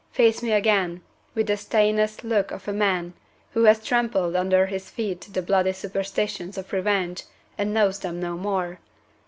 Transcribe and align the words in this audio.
Face 0.11 0.41
me 0.41 0.51
again, 0.51 1.03
with 1.35 1.45
the 1.45 1.55
stainless 1.55 2.23
look 2.23 2.49
of 2.49 2.67
a 2.67 2.73
man 2.73 3.13
who 3.51 3.65
has 3.65 3.85
trampled 3.85 4.35
under 4.35 4.65
his 4.65 4.89
feet 4.89 5.21
the 5.31 5.43
bloody 5.43 5.73
superstitions 5.73 6.57
of 6.57 6.73
revenge, 6.73 7.21
and 7.55 7.71
knows 7.71 7.99
them 7.99 8.19
no 8.19 8.35
more! 8.35 8.79